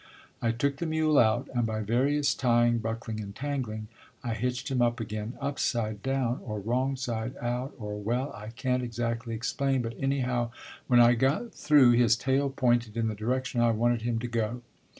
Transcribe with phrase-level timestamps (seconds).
[0.41, 3.87] I took the mule out, and by various tying, buckling and tangling,
[4.23, 8.81] I hitched him up again, upside down, or wrong side out, or, well, I can't
[8.81, 10.49] exactly explain, but anyhow
[10.87, 14.63] when I got through his tail pointed in the direction I wanted him to go.